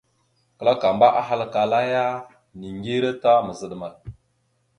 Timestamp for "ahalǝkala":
1.19-1.79